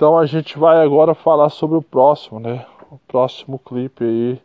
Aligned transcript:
Então 0.00 0.16
a 0.16 0.24
gente 0.24 0.58
vai 0.58 0.82
agora 0.82 1.12
falar 1.14 1.50
sobre 1.50 1.76
o 1.76 1.82
próximo, 1.82 2.40
né? 2.40 2.64
O 2.90 2.96
próximo 3.06 3.58
clipe 3.58 4.02
aí. 4.02 4.40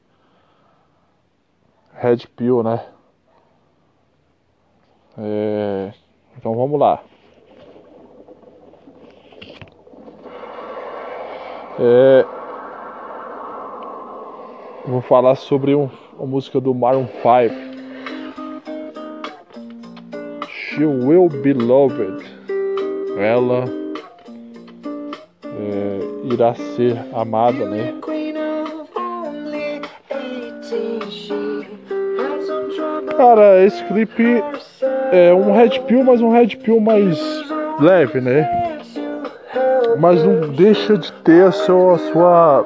Red 1.93 2.27
Pill, 2.35 2.61
né? 2.61 2.85
É... 5.17 5.93
Então 6.37 6.53
vamos 6.53 6.77
lá. 6.77 7.01
É... 11.79 12.25
Vou 14.85 14.99
falar 14.99 15.35
sobre 15.35 15.73
um, 15.73 15.89
uma 16.17 16.27
música 16.27 16.59
do 16.59 16.75
Maroon 16.75 17.07
5. 17.07 17.23
She 20.49 20.85
Will 20.85 21.29
Be 21.29 21.53
Loved. 21.53 22.25
Ela 23.17 23.84
irá 26.35 26.53
ser 26.53 26.97
amada, 27.13 27.65
né? 27.65 27.93
Cara, 33.17 33.63
esse 33.63 33.83
clipe 33.85 34.43
é 35.11 35.33
um 35.33 35.53
red 35.53 35.79
pill, 35.87 36.03
mas 36.03 36.21
um 36.21 36.29
red 36.29 36.47
pill 36.57 36.79
mais 36.79 37.17
leve, 37.79 38.19
né? 38.19 38.79
Mas 39.97 40.23
não 40.23 40.49
deixa 40.51 40.97
de 40.97 41.11
ter 41.23 41.45
a 41.45 41.51
sua, 41.51 41.95
a 41.95 41.97
sua, 41.97 42.65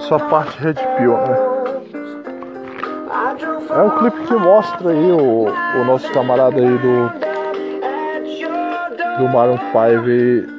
sua 0.00 0.18
parte 0.18 0.58
red 0.58 0.74
pill, 0.96 1.12
né? 1.12 1.48
É 3.70 3.82
um 3.82 3.90
clipe 3.98 4.26
que 4.26 4.34
mostra 4.34 4.90
aí 4.90 5.12
o, 5.12 5.46
o 5.46 5.84
nosso 5.84 6.10
camarada 6.12 6.58
aí 6.58 6.78
do 6.78 7.28
do 9.18 9.28
Maroon 9.28 9.58
5 9.58 10.57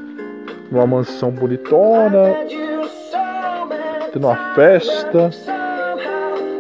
numa 0.72 0.86
mansão 0.86 1.31
bonitona, 1.31 2.36
tendo 4.12 4.28
uma 4.28 4.36
festa. 4.53 5.30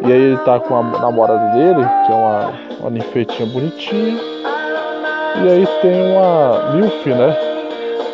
E 0.01 0.11
aí 0.11 0.21
ele 0.21 0.37
tá 0.39 0.59
com 0.59 0.75
a 0.75 0.83
namorada 0.83 1.53
dele, 1.53 1.85
que 2.05 2.11
é 2.11 2.15
uma, 2.15 2.53
uma 2.79 2.89
ninfetinha 2.89 3.47
bonitinha. 3.49 4.19
E 5.43 5.49
aí 5.49 5.67
tem 5.81 6.11
uma 6.11 6.71
milf, 6.73 7.05
né? 7.05 7.37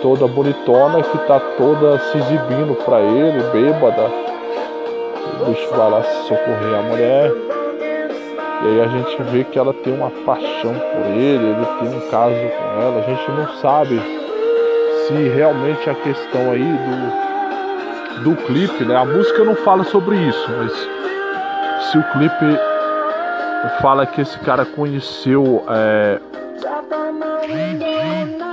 Toda 0.01 0.27
bonitona 0.27 1.01
que 1.01 1.17
tá 1.19 1.39
toda 1.57 1.99
se 1.99 2.17
exibindo 2.17 2.75
pra 2.83 2.99
ele, 2.99 3.41
bêbada. 3.51 4.11
O 5.41 5.45
bicho 5.45 5.69
vai 5.75 5.89
lá 5.89 6.03
socorrer 6.03 6.79
a 6.79 6.81
mulher. 6.81 7.31
E 8.63 8.67
aí 8.67 8.81
a 8.81 8.87
gente 8.87 9.23
vê 9.23 9.43
que 9.43 9.59
ela 9.59 9.73
tem 9.73 9.93
uma 9.93 10.09
paixão 10.25 10.73
por 10.73 11.11
ele, 11.11 11.45
ele 11.45 11.65
tem 11.79 11.97
um 11.97 12.09
caso 12.09 12.35
com 12.35 12.81
ela. 12.81 12.99
A 12.99 13.09
gente 13.09 13.31
não 13.31 13.47
sabe 13.57 14.24
se 15.07 15.13
realmente 15.29 15.89
a 15.89 15.95
questão 15.95 16.51
aí 16.51 16.77
do, 18.23 18.23
do 18.23 18.35
clipe, 18.43 18.83
né? 18.83 18.95
A 18.95 19.05
música 19.05 19.43
não 19.43 19.55
fala 19.55 19.83
sobre 19.83 20.15
isso, 20.17 20.49
mas 20.57 20.71
se 21.91 21.97
o 21.97 22.03
clipe 22.11 22.59
fala 23.81 24.05
que 24.05 24.21
esse 24.21 24.37
cara 24.39 24.65
conheceu 24.65 25.63
é, 25.69 26.19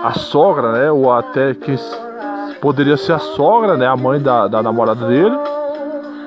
a 0.02 0.12
sogra, 0.12 0.72
né? 0.72 0.90
Ou 0.90 1.12
até 1.12 1.54
que 1.54 1.74
poderia 2.60 2.96
ser 2.96 3.12
a 3.12 3.18
sogra, 3.18 3.76
né? 3.76 3.86
A 3.86 3.96
mãe 3.96 4.20
da, 4.20 4.48
da 4.48 4.62
namorada 4.62 5.06
dele, 5.06 5.36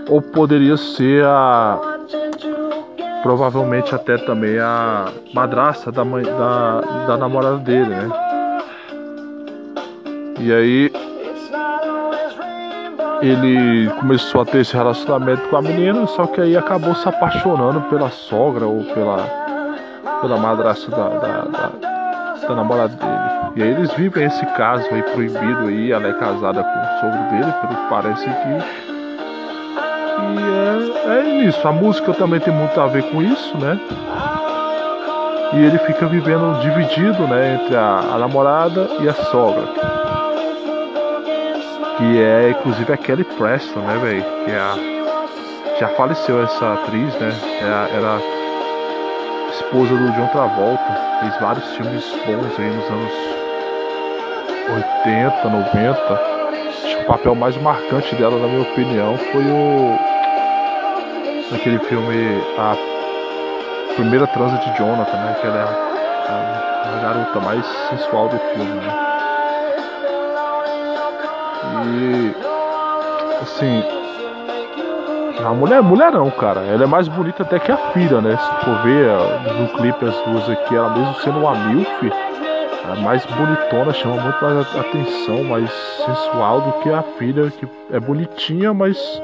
ou 0.09 0.21
poderia 0.21 0.77
ser 0.77 1.23
a 1.25 1.79
provavelmente 3.21 3.95
até 3.95 4.17
também 4.17 4.59
a 4.59 5.07
madrasta 5.33 5.91
da 5.91 6.05
mãe 6.05 6.23
da, 6.23 6.81
da 7.07 7.17
namorada 7.17 7.57
dele, 7.57 7.89
né? 7.89 8.24
E 10.38 10.53
aí 10.53 10.91
ele 13.22 13.89
começou 14.00 14.41
a 14.41 14.46
ter 14.46 14.59
esse 14.59 14.73
relacionamento 14.73 15.47
com 15.50 15.57
a 15.57 15.62
menina, 15.62 16.06
só 16.07 16.28
que 16.28 16.41
aí 16.41 16.57
acabou 16.57 16.94
se 16.94 17.07
apaixonando 17.07 17.81
pela 17.81 18.09
sogra 18.09 18.66
ou 18.66 18.84
pela, 18.84 19.18
pela 20.22 20.38
madrasta 20.38 20.91
da, 20.91 21.09
da, 21.09 21.41
da, 21.45 21.72
da 22.47 22.56
namorada 22.56 22.95
dele. 22.95 23.53
E 23.56 23.63
aí 23.63 23.69
eles 23.69 23.94
vivem 23.94 24.25
esse 24.25 24.45
caso 24.47 24.85
aí 24.91 25.01
proibido 25.01 25.68
aí, 25.68 25.91
ela 25.91 26.09
é 26.09 26.13
casada 26.13 26.63
com 26.63 26.79
o 26.79 27.00
sogro 27.00 27.29
dele, 27.29 27.53
pelo 27.62 27.75
que 27.75 27.90
parece 27.90 28.29
aqui. 28.29 28.85
E 30.22 31.09
é, 31.09 31.18
é 31.18 31.45
isso, 31.45 31.66
a 31.66 31.72
música 31.72 32.13
também 32.13 32.41
tem 32.41 32.53
muito 32.53 32.79
a 32.79 32.88
ver 32.88 33.03
com 33.03 33.22
isso, 33.22 33.57
né? 33.57 33.79
E 35.53 35.57
ele 35.57 35.78
fica 35.79 36.06
vivendo 36.06 36.59
dividido, 36.59 37.25
né, 37.28 37.56
entre 37.56 37.78
a, 37.78 38.00
a 38.13 38.18
namorada 38.18 38.90
e 39.00 39.07
a 39.07 39.13
sogra 39.13 39.94
que 41.97 42.22
é 42.22 42.50
inclusive 42.51 42.91
a 42.91 42.97
Kelly 42.97 43.23
Preston, 43.23 43.79
né, 43.79 43.97
velho? 43.97 44.23
Que 44.45 44.51
é 44.51 44.57
a, 44.57 44.75
já 45.79 45.88
faleceu 45.89 46.41
essa 46.44 46.73
atriz, 46.73 47.13
né? 47.16 47.31
Era, 47.61 47.89
é 47.89 47.97
era 47.97 48.19
esposa 49.51 49.95
do 49.95 50.11
John 50.11 50.28
Travolta, 50.28 51.19
fez 51.22 51.39
vários 51.39 51.75
filmes 51.75 52.03
bons 52.25 52.59
aí 52.59 52.69
nos 52.69 52.89
anos 52.89 53.13
80, 55.06 55.50
90. 55.50 56.35
Acho 56.83 56.97
que 56.97 57.03
o 57.03 57.06
papel 57.06 57.35
mais 57.35 57.56
marcante 57.57 58.16
dela, 58.16 58.38
na 58.38 58.47
minha 58.47 58.62
opinião, 58.62 59.17
foi 59.17 59.44
o 59.44 59.97
naquele 61.51 61.79
filme 61.79 62.41
A 62.57 62.75
Primeira 63.95 64.27
Transa 64.27 64.57
de 64.57 64.77
Jonathan, 64.77 65.17
né? 65.17 65.38
Que 65.39 65.47
ela 65.47 65.57
é 65.57 66.31
a, 66.31 66.97
a 66.97 67.00
garota 67.01 67.39
mais 67.39 67.66
sensual 67.89 68.27
do 68.27 68.38
filme, 68.38 68.73
né? 68.81 69.14
E 71.88 72.34
assim, 73.41 73.84
a 75.46 75.53
mulher 75.53 75.78
é 75.78 75.81
mulherão, 75.81 76.29
cara. 76.31 76.62
Ela 76.62 76.84
é 76.84 76.88
mais 76.88 77.07
bonita 77.07 77.44
até 77.44 77.59
que 77.59 77.72
a 77.72 77.78
filha, 77.91 78.22
né? 78.22 78.38
Se 78.38 78.66
for 78.66 78.81
ver 78.84 79.07
no 79.59 79.68
clipe 79.78 80.06
as 80.06 80.16
duas 80.22 80.50
aqui, 80.50 80.75
ela 80.75 80.90
mesmo 80.90 81.13
sendo 81.16 81.40
uma 81.40 81.53
milf, 81.56 81.88
ela 82.84 82.97
é 82.97 83.01
mais 83.01 83.25
bonitona, 83.25 83.94
chama 83.94 84.22
muito 84.22 84.44
mais 84.44 84.75
atenção, 84.75 85.44
mais 85.44 85.69
sensual 86.06 86.62
do 86.62 86.72
que 86.81 86.90
a 86.90 87.03
filha, 87.18 87.51
que 87.51 87.68
é 87.91 88.00
bonitinha, 88.00 88.74
mas 88.74 89.22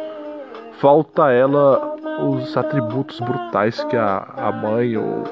falta 0.79 1.31
ela 1.31 1.95
os 2.19 2.55
atributos 2.55 3.19
brutais 3.19 3.83
que 3.85 3.97
a, 3.97 4.27
a 4.37 4.51
mãe 4.51 4.95
ou 4.97 5.23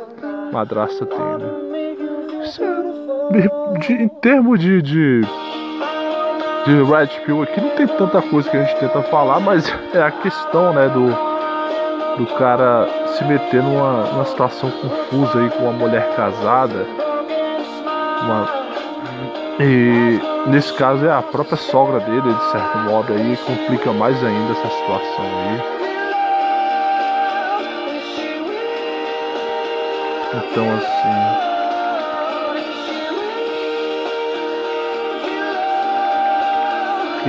madrasta 0.52 1.06
tem, 1.06 1.20
né? 1.20 2.44
Isso 2.44 2.64
é, 2.64 3.78
de, 3.80 3.94
em 3.94 4.08
termos 4.08 4.60
de, 4.60 4.82
de 4.82 5.22
de 6.66 6.84
Red 6.84 7.08
Pill 7.26 7.44
aqui 7.44 7.62
não 7.62 7.70
tem 7.72 7.88
tanta 7.88 8.22
coisa 8.22 8.50
que 8.50 8.58
a 8.58 8.64
gente 8.64 8.80
tenta 8.80 9.02
falar, 9.04 9.40
mas 9.40 9.72
é 9.94 10.02
a 10.02 10.12
questão, 10.12 10.74
né, 10.74 10.90
do, 10.90 11.08
do 12.18 12.26
cara 12.36 12.88
se 13.08 13.24
meter 13.24 13.64
numa, 13.64 14.04
numa 14.04 14.26
situação 14.26 14.70
confusa 14.72 15.40
aí 15.40 15.50
com 15.52 15.64
uma 15.64 15.74
mulher 15.74 16.16
casada. 16.16 16.86
Uma, 18.22 18.48
e 19.60 20.20
nesse 20.48 20.74
caso 20.74 21.06
é 21.06 21.12
a 21.12 21.22
própria 21.22 21.58
sogra 21.58 22.00
dele, 22.00 22.34
de 22.34 22.52
certo 22.52 22.78
modo, 22.80 23.14
aí 23.14 23.38
complica 23.46 23.92
mais 23.94 24.22
ainda 24.24 24.52
essa 24.52 24.70
situação 24.70 25.26
aí. 25.26 25.80
Então 30.52 30.66
assim. 30.76 31.59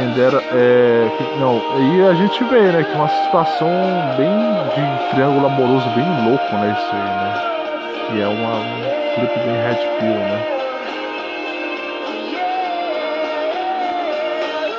Quem 0.01 0.13
dera. 0.13 0.43
É, 0.53 1.11
não, 1.39 1.61
e 1.79 2.09
a 2.09 2.15
gente 2.15 2.43
vê, 2.45 2.73
né, 2.73 2.83
que 2.83 2.95
uma 2.95 3.07
situação 3.07 3.69
bem 4.17 4.31
de 4.75 5.11
triângulo 5.11 5.47
amoroso 5.47 5.87
bem 5.91 6.07
louco, 6.27 6.55
né, 6.55 6.75
isso 6.75 6.91
aí, 6.91 7.03
né? 7.03 7.35
Que 8.07 8.23
é 8.23 8.27
uma, 8.27 8.55
um 8.55 9.15
clipe 9.15 9.39
bem 9.41 9.57
red 9.61 9.75
pill, 9.99 10.15
né? 10.15 10.47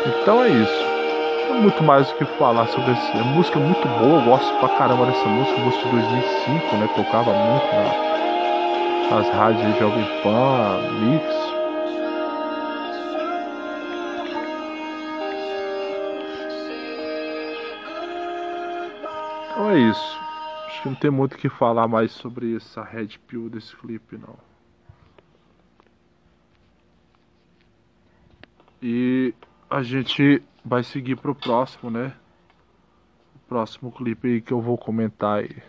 Então 0.08 0.44
é 0.44 0.50
isso. 0.50 0.86
Não 1.50 1.62
muito 1.62 1.84
mais 1.84 2.10
o 2.10 2.16
que 2.16 2.26
falar 2.26 2.66
sobre 2.70 2.92
essa 2.92 3.20
a 3.20 3.24
música 3.24 3.60
é 3.60 3.62
muito 3.62 3.88
boa, 4.00 4.22
eu 4.22 4.26
gosto 4.26 4.52
pra 4.56 4.70
caramba 4.70 5.06
dessa 5.06 5.28
música, 5.28 5.60
música 5.60 5.84
de 5.84 5.92
2005, 5.98 6.76
né? 6.78 6.90
Tocava 6.96 7.32
muito 7.32 7.68
na, 7.76 9.18
nas 9.18 9.30
rádios 9.30 9.72
de 9.72 9.80
Jovem 9.80 10.04
Pan, 10.24 10.80
Mix, 11.00 11.51
É 19.72 19.80
isso. 19.80 20.20
Acho 20.68 20.82
que 20.82 20.90
não 20.90 20.96
tem 20.96 21.10
muito 21.10 21.36
o 21.36 21.38
que 21.38 21.48
falar 21.48 21.88
mais 21.88 22.12
sobre 22.12 22.58
essa 22.58 22.84
Red 22.84 23.18
Pill 23.26 23.50
desse 23.50 23.74
clipe, 23.74 24.18
não. 24.18 24.38
E 28.82 29.34
a 29.70 29.82
gente 29.82 30.44
vai 30.66 30.84
seguir 30.84 31.16
pro 31.16 31.34
próximo, 31.34 31.90
né? 31.90 32.14
O 33.34 33.40
próximo 33.48 33.94
clipe 33.94 34.28
aí 34.28 34.42
que 34.42 34.52
eu 34.52 34.60
vou 34.60 34.78
comentar 34.78 35.40
aí. 35.40 35.64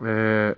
É... 0.00 0.56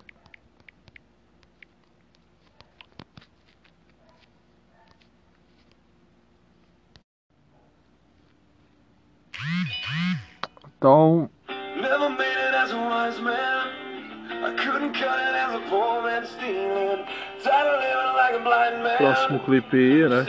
Próximo 18.99 19.38
clipe 19.40 19.76
aí, 19.76 20.08
né? 20.08 20.26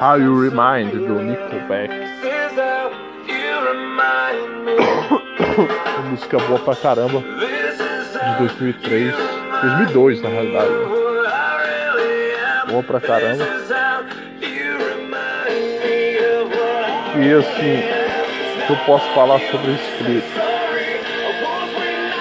How 0.00 0.18
You 0.20 0.40
Remind, 0.40 0.92
do 0.92 1.18
Nickelback. 1.22 1.92
música 6.10 6.38
boa 6.38 6.58
pra 6.60 6.76
caramba. 6.76 7.20
De 7.20 8.38
2003. 8.38 9.14
2002, 9.62 10.22
na 10.22 10.28
realidade. 10.28 10.70
Boa 12.68 12.82
pra 12.82 13.00
caramba. 13.00 13.44
E 17.18 17.32
assim, 17.32 17.95
eu 18.72 18.76
posso 18.84 19.08
falar 19.10 19.38
sobre 19.50 19.72
esse 19.72 19.90
clipe. 19.98 20.26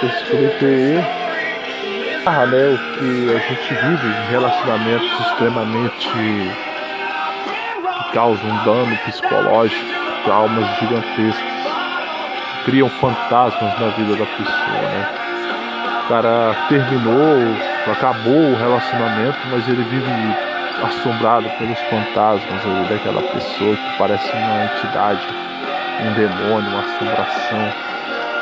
Esse 0.04 0.26
clipe 0.26 0.66
aí 0.66 1.26
ah, 2.28 2.46
né, 2.48 2.58
o 2.58 2.78
que 2.98 3.36
a 3.36 3.40
gente 3.40 3.74
vive 3.76 4.08
em 4.08 4.32
relacionamentos 4.32 5.20
extremamente 5.28 6.10
que 6.10 6.52
causam 8.14 8.64
dano 8.66 8.98
psicológico, 9.06 9.86
traumas 10.24 10.66
gigantescos, 10.80 11.44
criam 12.66 12.90
fantasmas 12.90 13.80
na 13.80 13.90
vida 13.90 14.16
da 14.16 14.26
pessoa, 14.26 14.90
né? 14.90 15.08
O 16.04 16.08
cara 16.08 16.56
terminou, 16.68 17.38
acabou 17.92 18.52
o 18.52 18.58
relacionamento, 18.58 19.38
mas 19.52 19.68
ele 19.68 19.84
vive 19.84 20.10
assombrado 20.84 21.48
pelos 21.60 21.80
fantasmas 21.82 22.90
daquela 22.90 23.22
pessoa 23.22 23.76
que 23.76 23.98
parece 24.00 24.32
uma 24.32 24.66
entidade, 24.66 25.28
um 26.02 26.14
demônio, 26.14 26.70
uma 26.70 26.82
assombração. 26.82 27.74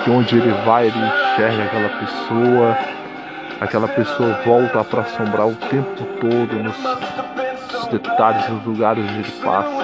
Que 0.04 0.10
onde 0.10 0.38
ele 0.38 0.52
vai, 0.66 0.88
ele 0.88 0.98
enxerga 0.98 1.64
aquela 1.64 1.90
pessoa 1.90 2.78
aquela 3.64 3.88
pessoa 3.88 4.34
volta 4.46 4.84
para 4.84 5.02
assombrar 5.02 5.48
o 5.48 5.56
tempo 5.56 6.04
todo 6.20 6.54
nos, 6.54 7.90
detalhes, 7.90 8.50
nos 8.50 8.66
lugares 8.66 9.04
onde 9.04 9.20
ele 9.20 9.32
passa. 9.44 9.84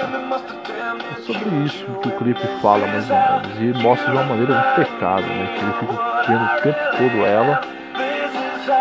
É 1.10 1.20
sobre 1.22 1.64
isso 1.64 1.84
que 2.02 2.08
o 2.08 2.18
clipe 2.18 2.46
fala 2.60 2.86
mais 2.86 3.08
ou 3.10 3.16
menos. 3.16 3.78
E 3.78 3.82
mostra 3.82 4.10
de 4.10 4.12
uma 4.12 4.24
maneira 4.24 4.74
pecado, 4.76 5.22
né? 5.22 5.54
Que 5.54 5.64
ele 5.64 5.72
fica 5.80 5.92
vendo 6.28 6.44
o 6.44 6.60
tempo 6.60 6.96
todo 6.96 7.26
ela. 7.26 7.60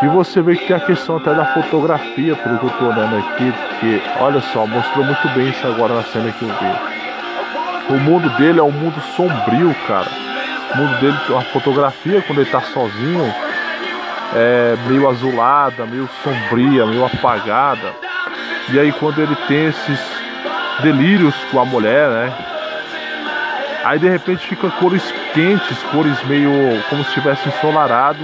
E 0.01 0.07
você 0.07 0.41
vê 0.41 0.55
que 0.55 0.65
tem 0.65 0.75
a 0.75 0.79
questão 0.79 1.17
até 1.17 1.33
da 1.33 1.45
fotografia, 1.45 2.35
pelo 2.35 2.59
que 2.59 2.65
eu 2.65 2.69
tô 2.71 2.85
olhando 2.85 3.17
aqui, 3.17 3.51
porque 3.51 4.01
olha 4.19 4.39
só, 4.41 4.65
mostrou 4.65 5.05
muito 5.05 5.27
bem 5.29 5.49
isso 5.49 5.65
agora 5.67 5.95
na 5.95 6.03
cena 6.03 6.31
que 6.31 6.43
eu 6.43 6.49
vi. 6.49 6.98
O 7.89 7.97
mundo 7.97 8.29
dele 8.37 8.59
é 8.59 8.63
um 8.63 8.71
mundo 8.71 9.01
sombrio, 9.15 9.75
cara. 9.87 10.07
O 10.73 10.77
mundo 10.77 10.99
dele, 10.99 11.17
a 11.35 11.41
fotografia 11.41 12.21
quando 12.21 12.41
ele 12.41 12.49
tá 12.51 12.61
sozinho, 12.61 13.33
é, 14.35 14.75
meio 14.87 15.09
azulada, 15.09 15.85
meio 15.85 16.07
sombria, 16.23 16.85
meio 16.85 17.03
apagada. 17.05 17.93
E 18.71 18.79
aí 18.79 18.91
quando 18.91 19.19
ele 19.19 19.35
tem 19.47 19.65
esses 19.65 19.99
delírios 20.81 21.35
com 21.51 21.59
a 21.59 21.65
mulher, 21.65 22.07
né? 22.09 22.33
Aí 23.83 23.97
de 23.97 24.07
repente 24.07 24.47
fica 24.47 24.69
cores 24.69 25.11
quentes, 25.33 25.81
cores 25.91 26.23
meio 26.25 26.51
como 26.89 27.03
se 27.03 27.09
estivesse 27.09 27.49
ensolarado. 27.49 28.19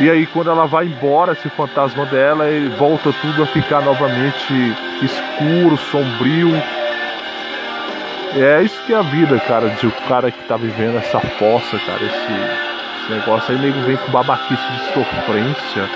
E 0.00 0.08
aí 0.08 0.26
quando 0.26 0.50
ela 0.50 0.66
vai 0.66 0.86
embora, 0.86 1.32
esse 1.32 1.48
fantasma 1.50 2.06
dela, 2.06 2.48
ele 2.48 2.74
volta 2.76 3.12
tudo 3.20 3.42
a 3.42 3.46
ficar 3.46 3.82
novamente 3.82 4.54
escuro, 5.02 5.76
sombrio. 5.76 6.50
É 8.38 8.62
isso 8.62 8.82
que 8.84 8.92
é 8.92 8.96
a 8.96 9.02
vida, 9.02 9.38
cara, 9.40 9.68
de 9.70 9.86
o 9.86 9.92
cara 10.08 10.30
que 10.30 10.46
tá 10.46 10.56
vivendo 10.56 10.98
essa 10.98 11.20
fossa, 11.20 11.78
cara, 11.78 12.02
esse 12.04 12.76
esse 13.06 13.12
negócio 13.12 13.54
aí, 13.54 13.60
nego 13.60 13.80
vem 13.82 13.96
com 13.96 14.10
babaquice 14.10 14.72
de 14.72 14.92
sofrência. 14.92 15.88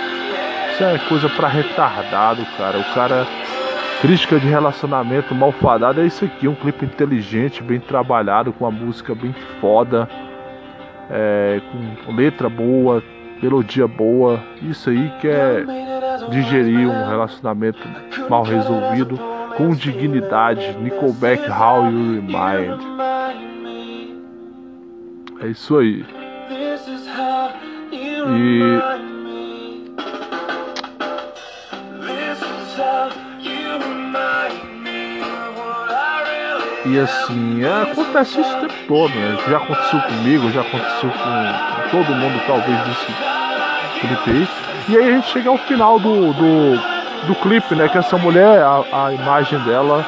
Isso 0.72 0.84
é 0.84 0.98
coisa 1.08 1.28
para 1.28 1.48
retardado, 1.48 2.46
cara. 2.56 2.78
O 2.78 2.94
cara. 2.94 3.26
Crítica 4.00 4.40
de 4.40 4.46
relacionamento 4.46 5.34
malfadado 5.34 6.00
é 6.00 6.06
isso 6.06 6.24
aqui, 6.24 6.48
um 6.48 6.54
clipe 6.54 6.86
inteligente, 6.86 7.62
bem 7.62 7.78
trabalhado, 7.78 8.50
com 8.50 8.64
uma 8.64 8.70
música 8.70 9.14
bem 9.14 9.34
foda, 9.60 10.08
é, 11.10 11.60
com 12.06 12.14
letra 12.14 12.48
boa, 12.48 13.02
melodia 13.42 13.86
boa. 13.86 14.42
Isso 14.62 14.88
aí 14.88 15.12
que 15.20 15.28
é 15.28 15.62
digerir 16.30 16.88
um 16.88 17.08
relacionamento 17.10 17.86
mal 18.30 18.42
resolvido 18.42 19.20
com 19.56 19.74
dignidade. 19.74 20.76
Nickelback 20.80 21.48
How 21.50 21.86
You 21.86 22.20
Remind. 22.20 22.80
É 25.42 25.46
isso 25.48 25.78
aí. 25.78 26.04
E 28.32 29.00
E 36.86 36.98
assim, 36.98 37.62
é, 37.62 37.82
acontece 37.82 38.40
isso 38.40 38.56
o 38.56 38.60
tempo 38.60 38.74
todo, 38.88 39.14
né? 39.14 39.38
Já 39.48 39.58
aconteceu 39.58 40.00
comigo, 40.00 40.50
já 40.50 40.62
aconteceu 40.62 41.10
com, 41.10 41.90
todo 41.90 42.16
mundo, 42.16 42.42
talvez, 42.46 42.78
desse 42.84 43.06
clipe 44.00 44.30
aí. 44.30 44.48
E 44.88 44.96
aí 44.96 45.08
a 45.08 45.12
gente 45.12 45.28
chega 45.28 45.50
ao 45.50 45.58
final 45.58 46.00
do, 46.00 46.32
do, 46.32 46.99
do 47.26 47.34
clipe, 47.36 47.74
né? 47.74 47.88
Que 47.88 47.98
essa 47.98 48.16
mulher, 48.16 48.62
a, 48.62 49.06
a 49.06 49.14
imagem 49.14 49.58
dela 49.60 50.04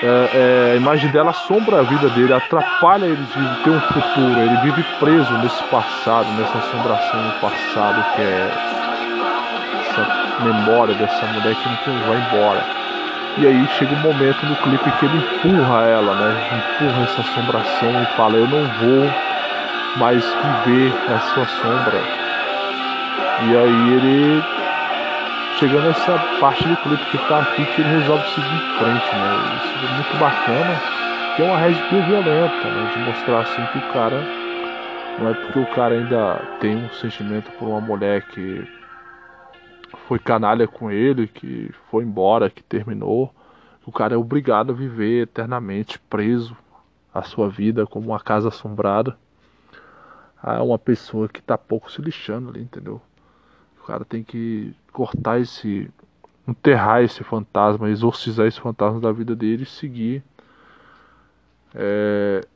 é, 0.00 0.06
é, 0.06 0.72
a 0.74 0.76
imagem 0.76 1.10
dela 1.10 1.30
assombra 1.30 1.80
a 1.80 1.82
vida 1.82 2.08
dele, 2.10 2.32
atrapalha 2.32 3.04
ele 3.04 3.16
de 3.16 3.64
ter 3.64 3.70
um 3.70 3.80
futuro. 3.80 4.40
Ele 4.40 4.56
vive 4.58 4.82
preso 5.00 5.32
nesse 5.38 5.62
passado, 5.64 6.26
nessa 6.38 6.58
assombração 6.58 7.20
do 7.20 7.40
passado, 7.40 8.04
que 8.14 8.22
é 8.22 8.50
essa 9.90 10.44
memória 10.44 10.94
dessa 10.94 11.26
mulher 11.26 11.54
que 11.54 11.90
não 11.90 11.98
vai 12.06 12.16
embora. 12.16 12.64
E 13.38 13.46
aí 13.46 13.68
chega 13.76 13.92
um 13.92 14.00
momento 14.00 14.46
no 14.46 14.56
clipe 14.56 14.90
que 14.98 15.04
ele 15.04 15.18
empurra 15.18 15.82
ela, 15.84 16.14
né? 16.14 16.48
Empurra 16.52 17.02
essa 17.02 17.20
assombração 17.20 18.02
e 18.02 18.16
fala: 18.16 18.36
Eu 18.36 18.46
não 18.46 18.64
vou 18.78 19.10
mais 19.96 20.24
viver 20.64 20.92
essa 21.08 21.44
sombra. 21.60 22.27
E 23.40 23.56
aí 23.56 23.94
ele 23.94 24.42
chegando 25.58 25.86
nessa 25.86 26.18
parte 26.40 26.66
do 26.66 26.76
clipe 26.76 27.04
que 27.10 27.18
tá 27.28 27.40
aqui 27.40 27.64
que 27.64 27.80
ele 27.80 28.00
resolve 28.00 28.24
seguir 28.28 28.46
em 28.46 28.78
frente, 28.78 29.14
né? 29.14 29.60
Isso 29.64 29.86
é 29.86 29.94
muito 29.94 30.18
bacana, 30.18 30.80
que 31.36 31.42
é 31.42 31.44
uma 31.44 31.58
red 31.58 31.74
pill 31.88 32.02
violenta, 32.02 32.68
né? 32.68 32.92
De 32.92 32.98
mostrar 33.00 33.40
assim 33.40 33.64
que 33.72 33.78
o 33.78 33.92
cara 33.92 34.22
não 35.18 35.30
é 35.30 35.34
porque 35.34 35.58
o 35.58 35.74
cara 35.74 35.94
ainda 35.94 36.58
tem 36.60 36.76
um 36.76 36.90
sentimento 36.90 37.50
por 37.52 37.68
uma 37.68 37.80
mulher 37.80 38.22
que 38.22 38.66
foi 40.06 40.18
canalha 40.18 40.66
com 40.66 40.90
ele, 40.90 41.26
que 41.26 41.70
foi 41.90 42.04
embora, 42.04 42.50
que 42.50 42.62
terminou, 42.62 43.34
o 43.84 43.92
cara 43.92 44.14
é 44.14 44.18
obrigado 44.18 44.70
a 44.70 44.74
viver 44.74 45.22
eternamente 45.22 45.98
preso 45.98 46.56
a 47.12 47.22
sua 47.22 47.48
vida 47.48 47.86
como 47.86 48.08
uma 48.08 48.20
casa 48.20 48.48
assombrada 48.48 49.16
a 50.42 50.62
uma 50.62 50.78
pessoa 50.78 51.28
que 51.28 51.42
tá 51.42 51.58
pouco 51.58 51.90
se 51.90 52.00
lixando 52.00 52.50
ali, 52.50 52.60
entendeu? 52.60 53.00
Cara 53.88 54.04
tem 54.04 54.22
que 54.22 54.74
cortar 54.92 55.40
esse. 55.40 55.90
enterrar 56.46 57.02
esse 57.02 57.24
fantasma, 57.24 57.88
exorcizar 57.88 58.46
esse 58.46 58.60
fantasma 58.60 59.00
da 59.00 59.10
vida 59.10 59.34
dele 59.34 59.62
e 59.62 59.66
seguir. 59.66 60.22
É, 61.74 62.46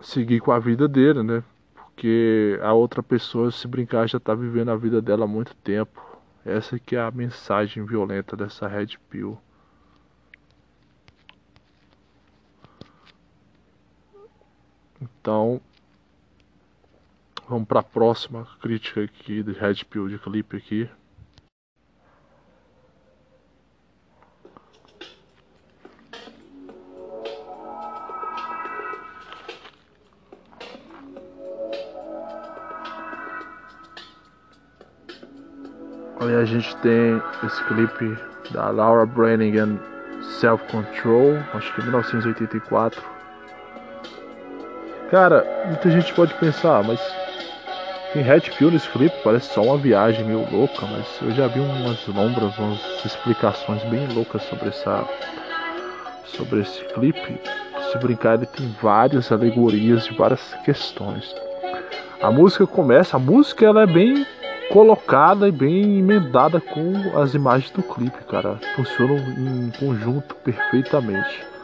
seguir 0.00 0.40
com 0.40 0.52
a 0.52 0.58
vida 0.58 0.88
dele, 0.88 1.22
né? 1.22 1.44
Porque 1.74 2.58
a 2.62 2.72
outra 2.72 3.02
pessoa, 3.02 3.50
se 3.50 3.68
brincar, 3.68 4.08
já 4.08 4.18
tá 4.18 4.34
vivendo 4.34 4.70
a 4.70 4.76
vida 4.76 5.02
dela 5.02 5.24
há 5.24 5.28
muito 5.28 5.54
tempo. 5.56 6.02
Essa 6.42 6.78
que 6.78 6.96
é 6.96 7.00
a 7.00 7.10
mensagem 7.10 7.84
violenta 7.84 8.34
dessa 8.34 8.66
Red 8.66 8.96
Pill. 9.10 9.38
Então, 15.02 15.60
Vamos 17.48 17.68
para 17.68 17.78
a 17.78 17.82
próxima 17.82 18.44
crítica 18.60 19.02
aqui 19.02 19.40
de 19.40 19.52
Red 19.52 19.84
Pill 19.88 20.08
de 20.08 20.18
clipe 20.18 20.56
aqui. 20.56 20.90
Aí 36.18 36.34
a 36.34 36.44
gente 36.44 36.76
tem 36.78 37.22
esse 37.44 37.62
clipe 37.68 38.18
da 38.50 38.70
Laura 38.70 39.06
Branigan 39.06 39.78
Self 40.40 40.64
Control, 40.64 41.36
acho 41.54 41.72
que 41.76 41.82
1984. 41.82 43.00
Cara, 45.12 45.46
muita 45.68 45.88
gente 45.90 46.12
pode 46.12 46.34
pensar, 46.34 46.82
mas 46.82 47.00
em 48.14 48.22
Red 48.22 48.42
Pill 48.56 48.70
nesse 48.70 48.88
clipe 48.88 49.14
parece 49.22 49.52
só 49.52 49.62
uma 49.62 49.76
viagem 49.76 50.24
meio 50.24 50.46
louca, 50.50 50.86
mas 50.86 51.06
eu 51.22 51.30
já 51.32 51.46
vi 51.46 51.60
umas 51.60 52.06
lombras, 52.06 52.56
umas 52.58 53.04
explicações 53.04 53.82
bem 53.84 54.06
loucas 54.08 54.42
sobre 54.44 54.68
essa 54.68 55.04
sobre 56.24 56.60
esse 56.60 56.84
clipe, 56.86 57.40
se 57.90 57.98
brincar, 57.98 58.34
ele 58.34 58.46
tem 58.46 58.74
várias 58.82 59.30
alegorias 59.30 60.04
de 60.04 60.14
várias 60.14 60.54
questões. 60.64 61.34
A 62.20 62.30
música 62.30 62.66
começa, 62.66 63.16
a 63.16 63.20
música 63.20 63.64
ela 63.64 63.82
é 63.82 63.86
bem 63.86 64.26
colocada 64.70 65.48
e 65.48 65.52
bem 65.52 65.98
emendada 65.98 66.60
com 66.60 67.18
as 67.20 67.34
imagens 67.34 67.70
do 67.70 67.82
clipe, 67.82 68.24
cara. 68.24 68.58
Funcionam 68.74 69.16
em 69.16 69.70
conjunto 69.78 70.34
perfeitamente. 70.36 71.55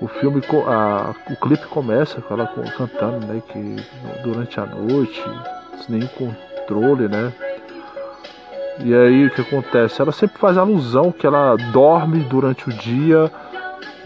O 0.00 0.08
filme, 0.08 0.40
a, 0.66 1.14
o 1.30 1.36
clipe 1.36 1.66
começa 1.66 2.20
com 2.22 2.34
ela 2.34 2.46
cantando, 2.76 3.26
né, 3.26 3.42
que 3.48 3.76
durante 4.22 4.58
a 4.58 4.64
noite, 4.64 5.22
sem 5.76 5.96
nenhum 5.96 6.08
controle, 6.08 7.06
né. 7.06 7.32
E 8.82 8.94
aí 8.94 9.26
o 9.26 9.30
que 9.30 9.42
acontece? 9.42 10.00
Ela 10.00 10.12
sempre 10.12 10.38
faz 10.38 10.56
alusão 10.56 11.12
que 11.12 11.26
ela 11.26 11.54
dorme 11.70 12.20
durante 12.20 12.70
o 12.70 12.72
dia 12.72 13.30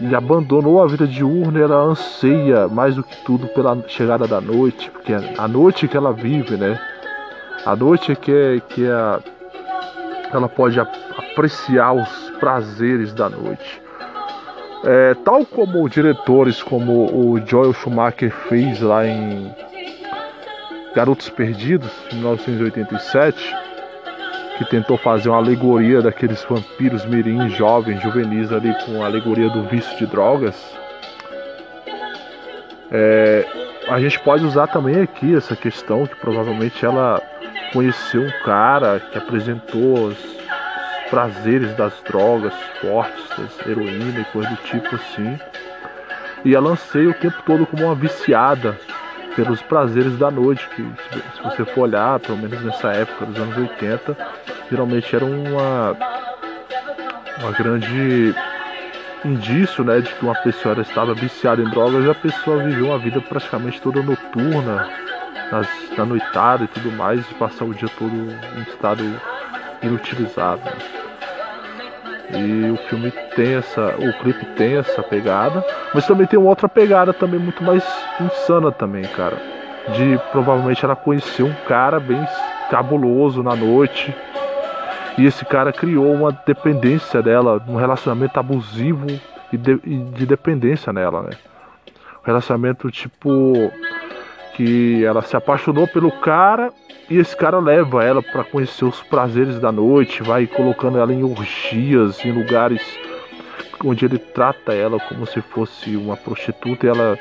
e 0.01 0.13
abandonou 0.13 0.83
a 0.83 0.87
vida 0.87 1.07
diurna 1.07 1.59
e 1.59 1.61
ela 1.61 1.77
anseia 1.77 2.67
mais 2.67 2.95
do 2.95 3.03
que 3.03 3.15
tudo 3.23 3.47
pela 3.47 3.81
chegada 3.87 4.27
da 4.27 4.41
noite, 4.41 4.91
porque 4.91 5.13
é 5.13 5.33
a 5.37 5.47
noite 5.47 5.87
que 5.87 5.95
ela 5.95 6.11
vive, 6.11 6.57
né? 6.57 6.77
A 7.65 7.73
noite 7.73 8.11
é 8.11 8.15
que 8.15 8.31
é, 8.31 8.59
que 8.59 8.85
é 8.85 8.91
a, 8.91 9.19
ela 10.33 10.49
pode 10.49 10.77
apreciar 10.77 11.93
os 11.93 12.09
prazeres 12.39 13.13
da 13.13 13.29
noite. 13.29 13.84
É, 14.87 15.15
tal 15.25 15.43
como 15.43 15.89
diretores 15.89 16.61
como 16.61 17.05
o 17.05 17.41
Joel 17.43 17.73
Schumacher 17.73 18.31
fez 18.31 18.79
lá 18.81 19.05
em 19.07 19.51
Garotos 20.95 21.27
Perdidos, 21.27 21.91
em 22.11 22.17
1987, 22.17 23.55
que 24.59 24.65
tentou 24.65 24.95
fazer 24.95 25.29
uma 25.29 25.39
alegoria 25.39 26.03
daqueles 26.03 26.43
vampiros 26.43 27.03
mirins 27.05 27.51
jovens, 27.53 27.99
juvenis 28.01 28.51
ali 28.53 28.73
com 28.85 29.03
a 29.03 29.07
alegoria 29.07 29.49
do 29.49 29.63
vício 29.63 29.97
de 29.97 30.05
drogas. 30.05 30.55
É, 32.91 33.43
a 33.87 33.99
gente 33.99 34.19
pode 34.19 34.45
usar 34.45 34.67
também 34.67 35.01
aqui 35.01 35.35
essa 35.35 35.55
questão 35.55 36.05
que 36.05 36.15
provavelmente 36.15 36.85
ela 36.85 37.19
conheceu 37.73 38.21
um 38.21 38.43
cara 38.45 38.99
que 38.99 39.17
apresentou 39.17 40.13
prazeres 41.09 41.73
das 41.75 41.93
drogas 42.07 42.53
fortes, 42.81 43.23
das 43.37 43.67
heroína 43.67 44.21
e 44.21 44.25
coisa 44.25 44.49
do 44.49 44.55
tipo 44.57 44.95
assim. 44.95 45.39
E 46.43 46.55
ela 46.55 46.71
anseia 46.71 47.09
o 47.09 47.13
tempo 47.13 47.41
todo 47.45 47.65
como 47.65 47.85
uma 47.85 47.95
viciada 47.95 48.77
pelos 49.35 49.61
prazeres 49.61 50.17
da 50.17 50.31
noite, 50.31 50.67
que 50.69 50.81
se 51.35 51.43
você 51.43 51.65
for 51.65 51.81
olhar, 51.81 52.19
pelo 52.19 52.37
menos 52.37 52.61
nessa 52.63 52.91
época 52.93 53.25
dos 53.25 53.37
anos 53.37 53.57
80, 53.57 54.17
geralmente 54.69 55.15
era 55.15 55.25
uma, 55.25 55.97
uma 57.41 57.51
grande 57.51 58.33
indício 59.25 59.83
né, 59.83 59.99
de 59.99 60.13
que 60.13 60.23
uma 60.23 60.35
pessoa 60.35 60.79
estava 60.79 61.13
viciada 61.13 61.61
em 61.61 61.69
drogas 61.69 62.05
e 62.05 62.09
a 62.09 62.15
pessoa 62.15 62.63
viveu 62.63 62.87
uma 62.87 62.99
vida 62.99 63.19
praticamente 63.19 63.81
toda 63.81 64.01
noturna, 64.01 64.89
nas, 65.51 65.67
na 65.97 66.05
noitada 66.05 66.63
e 66.63 66.67
tudo 66.67 66.91
mais, 66.91 67.19
e 67.29 67.33
passar 67.35 67.65
o 67.65 67.73
dia 67.73 67.89
todo 67.97 68.15
em 68.15 68.61
estado 68.61 69.03
inutilizado. 69.81 70.61
Né. 70.63 70.94
E 72.31 72.71
o 72.71 72.77
filme 72.89 73.11
tem 73.35 73.55
essa, 73.55 73.95
o 73.99 74.13
clipe 74.19 74.45
tem 74.55 74.77
essa 74.77 75.03
pegada, 75.03 75.63
mas 75.93 76.07
também 76.07 76.25
tem 76.25 76.39
outra 76.39 76.67
pegada 76.67 77.13
também 77.13 77.39
muito 77.39 77.63
mais 77.63 77.83
insana 78.19 78.71
também, 78.71 79.03
cara. 79.03 79.37
De 79.93 80.19
provavelmente 80.31 80.83
ela 80.83 80.95
conheceu 80.95 81.45
um 81.45 81.53
cara 81.67 81.99
bem 81.99 82.25
cabuloso 82.69 83.43
na 83.43 83.55
noite. 83.55 84.13
E 85.17 85.25
esse 85.25 85.45
cara 85.45 85.71
criou 85.71 86.11
uma 86.13 86.31
dependência 86.45 87.21
dela, 87.21 87.63
um 87.67 87.75
relacionamento 87.75 88.37
abusivo 88.39 89.07
e 89.53 89.57
de, 89.57 89.79
e 89.85 89.97
de 89.97 90.25
dependência 90.25 90.91
nela, 90.91 91.21
né? 91.21 91.29
Um 92.21 92.25
relacionamento 92.25 92.89
tipo 92.89 93.71
que 94.55 95.03
ela 95.03 95.21
se 95.21 95.35
apaixonou 95.35 95.87
pelo 95.87 96.11
cara 96.11 96.71
e 97.09 97.17
esse 97.17 97.35
cara 97.35 97.59
leva 97.59 98.03
ela 98.03 98.23
para 98.23 98.43
conhecer 98.43 98.85
os 98.85 99.01
prazeres 99.03 99.59
da 99.59 99.71
noite, 99.71 100.23
vai 100.23 100.47
colocando 100.47 100.97
ela 100.97 101.13
em 101.13 101.23
orgias, 101.23 102.23
em 102.23 102.31
lugares 102.31 102.81
onde 103.83 104.05
ele 104.05 104.17
trata 104.17 104.73
ela 104.73 104.99
como 104.99 105.25
se 105.27 105.41
fosse 105.41 105.95
uma 105.95 106.15
prostituta. 106.15 106.85
E 106.85 106.89
ela 106.89 107.17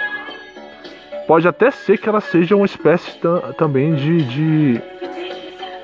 pode 1.26 1.46
até 1.46 1.70
ser 1.70 1.98
que 1.98 2.08
ela 2.08 2.20
seja 2.20 2.56
uma 2.56 2.66
espécie 2.66 3.18
também 3.58 3.94
de, 3.94 4.22
de 4.22 4.82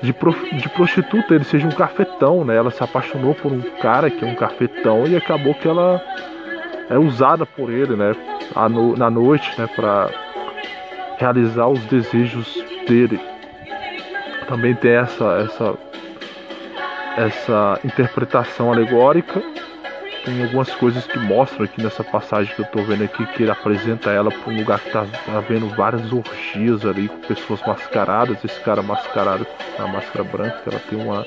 de, 0.01 0.15
de, 0.57 0.69
prostituta, 0.69 1.35
ele 1.35 1.43
seja 1.43 1.67
um 1.67 1.71
cafetão, 1.71 2.43
né? 2.43 2.55
Ela 2.55 2.71
se 2.71 2.83
apaixonou 2.83 3.35
por 3.35 3.51
um 3.51 3.61
cara 3.79 4.09
que 4.09 4.25
é 4.25 4.27
um 4.27 4.33
cafetão 4.33 5.05
e 5.05 5.15
acabou 5.15 5.53
que 5.53 5.67
ela 5.67 6.01
é 6.89 6.97
usada 6.97 7.45
por 7.45 7.69
ele, 7.71 7.95
né? 7.95 8.15
Na 8.97 9.11
noite, 9.11 9.53
né? 9.61 9.67
Para 9.75 10.09
realizar 11.21 11.67
os 11.67 11.79
desejos 11.85 12.51
dele 12.87 13.19
também 14.47 14.73
tem 14.73 14.93
essa, 14.93 15.45
essa, 15.45 15.77
essa 17.15 17.79
interpretação 17.85 18.71
alegórica. 18.71 19.41
Tem 20.25 20.43
algumas 20.43 20.69
coisas 20.75 21.05
que 21.05 21.17
mostram 21.19 21.65
aqui 21.65 21.81
nessa 21.81 22.03
passagem 22.03 22.53
que 22.53 22.61
eu 22.61 22.65
estou 22.65 22.83
vendo 22.83 23.03
aqui, 23.03 23.25
que 23.27 23.43
ele 23.43 23.51
apresenta 23.51 24.09
ela 24.09 24.29
para 24.31 24.51
um 24.51 24.57
lugar 24.57 24.79
que 24.79 24.87
está 24.87 25.05
tá 25.05 25.39
vendo 25.39 25.69
várias 25.69 26.11
orgias 26.11 26.85
ali, 26.85 27.07
com 27.07 27.19
pessoas 27.19 27.61
mascaradas. 27.65 28.43
Esse 28.43 28.59
cara 28.61 28.81
mascarado 28.81 29.45
a 29.79 29.87
máscara 29.87 30.23
branca, 30.23 30.61
ela 30.65 30.81
tem 30.89 30.99
uma. 30.99 31.25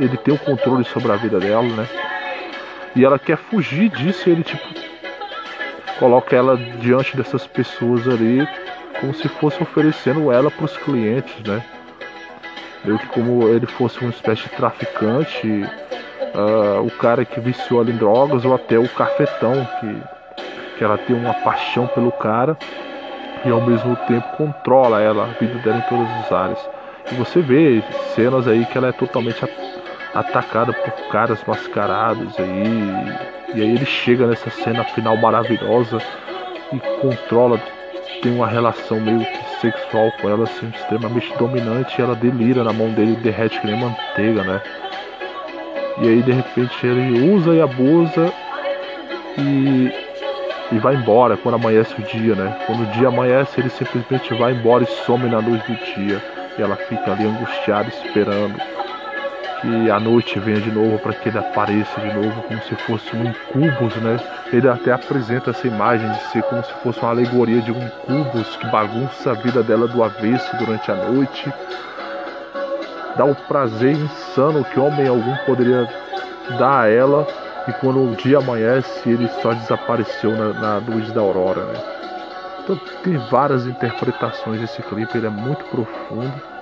Ele 0.00 0.16
tem 0.16 0.34
o 0.34 0.38
controle 0.38 0.84
sobre 0.84 1.12
a 1.12 1.16
vida 1.16 1.38
dela, 1.38 1.62
né? 1.62 1.86
E 2.94 3.04
ela 3.04 3.18
quer 3.18 3.36
fugir 3.36 3.90
disso 3.90 4.28
e 4.28 4.32
ele 4.32 4.42
tipo 4.42 4.85
coloca 5.98 6.34
ela 6.34 6.56
diante 6.56 7.16
dessas 7.16 7.46
pessoas 7.46 8.06
ali 8.08 8.46
como 9.00 9.14
se 9.14 9.28
fosse 9.28 9.62
oferecendo 9.62 10.32
ela 10.32 10.50
para 10.50 10.64
os 10.64 10.76
clientes, 10.76 11.34
né? 11.44 11.62
meio 12.86 12.98
que 12.98 13.06
como 13.08 13.48
ele 13.48 13.66
fosse 13.66 14.00
uma 14.00 14.10
espécie 14.10 14.44
de 14.44 14.50
traficante, 14.50 15.46
uh, 15.48 16.80
o 16.86 16.90
cara 16.92 17.24
que 17.24 17.40
viciou 17.40 17.80
ela 17.80 17.90
em 17.90 17.96
drogas, 17.96 18.44
ou 18.44 18.54
até 18.54 18.78
o 18.78 18.88
cafetão, 18.88 19.68
que, 19.80 20.78
que 20.78 20.84
ela 20.84 20.96
tem 20.96 21.16
uma 21.16 21.34
paixão 21.34 21.86
pelo 21.88 22.12
cara 22.12 22.56
e 23.44 23.50
ao 23.50 23.60
mesmo 23.60 23.96
tempo 24.08 24.26
controla 24.36 25.00
ela, 25.00 25.24
a 25.24 25.38
vida 25.38 25.58
dela 25.58 25.78
em 25.78 25.88
todas 25.88 26.08
as 26.24 26.32
áreas. 26.32 26.70
E 27.10 27.14
você 27.14 27.40
vê 27.40 27.82
cenas 28.14 28.48
aí 28.48 28.64
que 28.64 28.78
ela 28.78 28.88
é 28.88 28.92
totalmente 28.92 29.44
atacada 30.14 30.72
por 30.72 30.92
caras 31.08 31.42
mascarados 31.46 32.38
aí. 32.38 33.35
E 33.54 33.62
aí 33.62 33.74
ele 33.74 33.86
chega 33.86 34.26
nessa 34.26 34.50
cena 34.50 34.84
final 34.84 35.16
maravilhosa 35.16 35.98
e 36.72 36.80
controla, 37.00 37.60
tem 38.22 38.34
uma 38.34 38.46
relação 38.46 39.00
meio 39.00 39.20
que 39.20 39.60
sexual 39.60 40.12
com 40.20 40.28
ela, 40.28 40.44
assim, 40.44 40.68
extremamente 40.74 41.32
dominante, 41.38 41.94
e 41.98 42.02
ela 42.02 42.14
delira 42.14 42.64
na 42.64 42.72
mão 42.72 42.90
dele, 42.90 43.16
derrete 43.16 43.60
que 43.60 43.66
nem 43.66 43.78
manteiga, 43.78 44.42
né? 44.42 44.60
E 45.98 46.08
aí 46.08 46.22
de 46.22 46.32
repente 46.32 46.86
ele 46.86 47.32
usa 47.32 47.54
e 47.54 47.60
abusa 47.60 48.32
e, 49.38 49.90
e 50.72 50.78
vai 50.78 50.94
embora 50.94 51.36
quando 51.36 51.54
amanhece 51.54 51.94
o 51.98 52.02
dia, 52.02 52.34
né? 52.34 52.54
Quando 52.66 52.82
o 52.82 52.86
dia 52.92 53.08
amanhece, 53.08 53.60
ele 53.60 53.70
simplesmente 53.70 54.34
vai 54.34 54.52
embora 54.52 54.84
e 54.84 54.86
some 54.86 55.28
na 55.28 55.38
luz 55.38 55.62
do 55.62 55.74
dia. 55.94 56.22
E 56.58 56.62
ela 56.62 56.76
fica 56.76 57.12
ali 57.12 57.24
angustiada 57.24 57.88
esperando 57.88 58.75
que 59.66 59.90
a 59.90 59.98
noite 59.98 60.38
venha 60.38 60.60
de 60.60 60.70
novo 60.70 60.96
para 60.98 61.12
que 61.12 61.28
ele 61.28 61.38
apareça 61.38 62.00
de 62.00 62.14
novo 62.14 62.40
como 62.42 62.62
se 62.62 62.74
fosse 62.76 63.16
um 63.16 63.24
incubus, 63.24 63.96
né? 63.96 64.16
Ele 64.52 64.68
até 64.68 64.92
apresenta 64.92 65.50
essa 65.50 65.66
imagem 65.66 66.08
de 66.08 66.20
ser 66.28 66.42
como 66.44 66.62
se 66.62 66.72
fosse 66.84 67.00
uma 67.00 67.10
alegoria 67.10 67.60
de 67.60 67.72
um 67.72 67.84
incubus 67.84 68.56
que 68.56 68.66
bagunça 68.68 69.32
a 69.32 69.34
vida 69.34 69.62
dela 69.64 69.88
do 69.88 70.04
avesso 70.04 70.56
durante 70.56 70.90
a 70.90 70.94
noite. 70.94 71.52
Dá 73.16 73.24
um 73.24 73.34
prazer 73.34 73.96
insano 73.96 74.64
que 74.64 74.78
homem 74.78 75.08
algum 75.08 75.36
poderia 75.44 75.88
dar 76.58 76.82
a 76.82 76.88
ela 76.88 77.26
e 77.66 77.72
quando 77.72 78.12
o 78.12 78.14
dia 78.14 78.38
amanhece 78.38 79.08
ele 79.08 79.28
só 79.42 79.52
desapareceu 79.52 80.30
na, 80.30 80.52
na 80.52 80.76
luz 80.76 81.10
da 81.12 81.20
aurora, 81.20 81.64
né? 81.64 81.74
Então 82.62 82.78
tem 83.02 83.16
várias 83.30 83.66
interpretações 83.66 84.60
desse 84.60 84.82
clipe, 84.82 85.16
ele 85.16 85.26
é 85.26 85.30
muito 85.30 85.64
profundo 85.66 86.55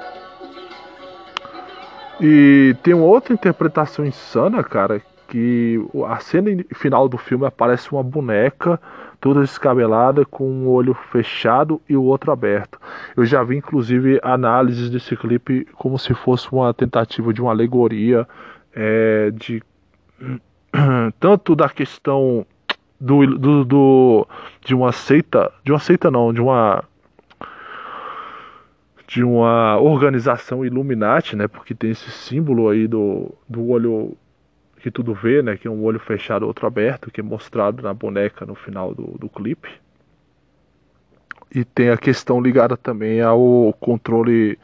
e 2.20 2.76
tem 2.82 2.94
uma 2.94 3.06
outra 3.06 3.34
interpretação 3.34 4.04
insana, 4.04 4.62
cara, 4.62 5.02
que 5.28 5.80
a 6.06 6.18
cena 6.20 6.64
final 6.74 7.08
do 7.08 7.18
filme 7.18 7.46
aparece 7.46 7.90
uma 7.90 8.02
boneca 8.02 8.80
toda 9.20 9.40
descabelada 9.40 10.24
com 10.24 10.48
um 10.48 10.68
olho 10.68 10.92
fechado 10.92 11.80
e 11.88 11.96
o 11.96 12.02
outro 12.02 12.30
aberto. 12.30 12.78
Eu 13.16 13.24
já 13.24 13.42
vi 13.42 13.56
inclusive 13.56 14.20
análises 14.22 14.90
desse 14.90 15.16
clipe 15.16 15.66
como 15.74 15.98
se 15.98 16.12
fosse 16.14 16.52
uma 16.52 16.74
tentativa 16.74 17.32
de 17.32 17.40
uma 17.40 17.50
alegoria 17.50 18.28
é, 18.74 19.30
de 19.30 19.62
tanto 21.18 21.56
da 21.56 21.68
questão 21.68 22.46
do, 23.00 23.26
do, 23.26 23.64
do 23.64 24.28
de 24.64 24.74
uma 24.74 24.92
seita, 24.92 25.50
de 25.64 25.72
uma 25.72 25.78
seita 25.78 26.10
não, 26.10 26.32
de 26.32 26.40
uma 26.40 26.84
de 29.06 29.22
uma 29.22 29.78
organização 29.78 30.64
Illuminati, 30.64 31.36
né? 31.36 31.46
Porque 31.46 31.74
tem 31.74 31.90
esse 31.90 32.10
símbolo 32.10 32.68
aí 32.68 32.86
do, 32.86 33.34
do 33.48 33.68
olho 33.68 34.16
que 34.78 34.90
tudo 34.90 35.14
vê, 35.14 35.42
né? 35.42 35.56
Que 35.56 35.68
é 35.68 35.70
um 35.70 35.82
olho 35.82 35.98
fechado, 35.98 36.46
outro 36.46 36.66
aberto, 36.66 37.10
que 37.10 37.20
é 37.20 37.24
mostrado 37.24 37.82
na 37.82 37.92
boneca 37.92 38.46
no 38.46 38.54
final 38.54 38.94
do, 38.94 39.18
do 39.18 39.28
clipe. 39.28 39.68
E 41.54 41.64
tem 41.64 41.90
a 41.90 41.96
questão 41.96 42.40
ligada 42.40 42.76
também 42.76 43.20
ao 43.20 43.74
controle 43.78 44.58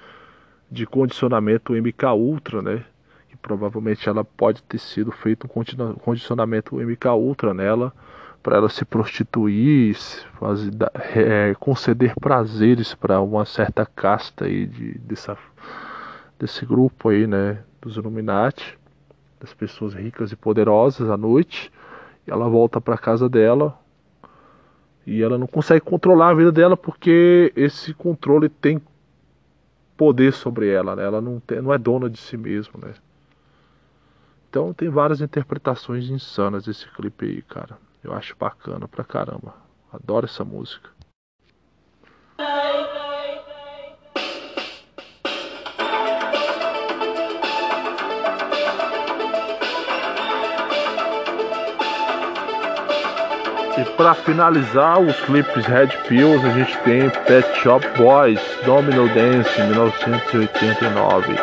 de 0.71 0.87
condicionamento 0.87 1.73
MK 1.73 2.07
Ultra, 2.17 2.63
né? 2.63 2.85
Que 3.29 3.37
provavelmente 3.37 4.09
ela 4.09 4.25
pode 4.25 4.63
ter 4.63 4.79
sido 4.79 5.13
feito 5.13 5.47
um 5.47 5.95
condicionamento 5.95 6.77
MK 6.77 7.09
Ultra 7.11 7.55
nela 7.55 7.93
para 8.43 8.57
ela 8.57 8.69
se 8.69 8.85
prostituir, 8.85 9.97
fazer, 10.39 10.71
é, 11.15 11.55
conceder 11.59 12.15
prazeres 12.19 12.95
para 12.95 13.21
uma 13.21 13.45
certa 13.45 13.85
casta 13.85 14.47
aí 14.47 14.67
de, 14.67 14.99
dessa, 14.99 15.37
desse 16.39 16.65
grupo 16.65 17.11
aí, 17.11 17.27
né, 17.27 17.63
dos 17.81 17.97
Illuminati, 17.97 18.79
das 19.39 19.53
pessoas 19.53 19.95
ricas 19.95 20.33
e 20.33 20.37
poderosas 20.37 21.11
à 21.11 21.17
noite. 21.17 21.71
E 22.27 22.31
ela 22.31 22.49
volta 22.49 22.81
para 22.81 22.97
casa 22.97 23.29
dela 23.29 23.79
e 25.07 25.23
ela 25.23 25.39
não 25.39 25.47
consegue 25.47 25.81
controlar 25.81 26.31
a 26.31 26.35
vida 26.35 26.53
dela 26.53 26.77
porque 26.77 27.53
esse 27.57 27.93
controle 27.93 28.49
tem 28.49 28.81
poder 29.97 30.33
sobre 30.33 30.69
ela, 30.69 30.97
né? 30.97 31.05
Ela 31.05 31.21
não, 31.21 31.41
tem, 31.41 31.61
não 31.61 31.73
é 31.73 31.79
dona 31.79 32.09
de 32.09 32.19
si 32.19 32.37
mesma, 32.37 32.75
né? 32.83 32.95
Então 34.49 34.73
tem 34.73 34.89
várias 34.89 35.21
interpretações 35.21 36.09
insanas 36.09 36.65
desse 36.65 36.89
clipe 36.89 37.27
aí, 37.27 37.43
cara. 37.43 37.79
Eu 38.03 38.15
acho 38.15 38.35
bacana 38.37 38.89
pra 38.89 39.05
caramba. 39.05 39.55
Adoro 39.93 40.27
essa 40.27 40.45
música. 40.45 40.91
E 53.79 53.85
para 53.97 54.15
finalizar 54.15 55.01
os 55.01 55.19
clipes 55.23 55.65
Red 55.65 55.89
Pills, 56.09 56.45
a 56.47 56.51
gente 56.51 56.77
tem 56.79 57.09
Pet 57.09 57.47
Shop 57.61 57.87
Boys, 57.97 58.41
Domino 58.65 59.09
Dance, 59.15 59.63
1989. 59.63 61.35